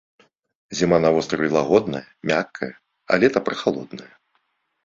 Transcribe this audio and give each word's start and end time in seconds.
Зіма 0.77 0.97
на 1.03 1.11
востраве 1.15 1.49
лагодная, 1.57 2.03
мяккая, 2.31 2.71
а 3.11 3.23
лета 3.25 3.39
прахалоднае. 3.51 4.13